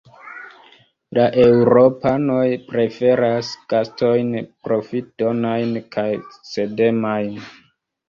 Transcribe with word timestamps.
La 1.17 1.25
eŭropanoj 1.43 2.47
preferas 2.73 3.53
gastojn 3.75 4.35
profitdonajn 4.71 5.81
kaj 5.99 6.11
cedemajn. 6.53 7.35